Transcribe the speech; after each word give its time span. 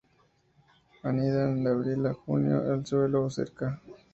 Anidan 1.03 1.63
de 1.63 1.69
abril 1.69 2.07
a 2.07 2.15
junio 2.15 2.65
en 2.65 2.79
el 2.79 2.85
suelo 2.87 3.25
o 3.25 3.29
cerca. 3.29 3.79